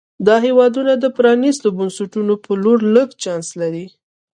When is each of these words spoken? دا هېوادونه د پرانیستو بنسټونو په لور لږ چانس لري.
دا 0.27 0.35
هېوادونه 0.45 0.91
د 0.97 1.05
پرانیستو 1.17 1.67
بنسټونو 1.77 2.33
په 2.43 2.51
لور 2.63 2.79
لږ 2.95 3.09
چانس 3.23 3.47
لري. 3.61 3.85